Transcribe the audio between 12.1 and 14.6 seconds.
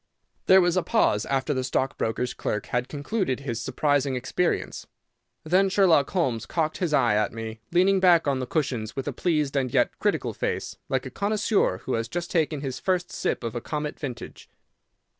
taken his first sip of a comet vintage.